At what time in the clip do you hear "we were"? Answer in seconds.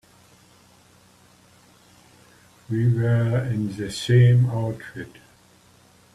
2.71-3.45